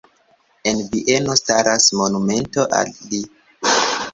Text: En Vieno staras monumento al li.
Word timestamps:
En 0.69 0.79
Vieno 0.93 1.35
staras 1.41 1.91
monumento 1.99 2.67
al 2.81 2.91
li. 3.13 3.21